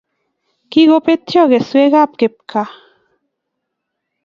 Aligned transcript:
Kikobetyo 0.69 1.41
keswekab 1.51 2.11
kipkaa 2.19 2.69